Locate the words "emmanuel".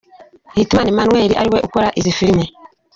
0.91-1.31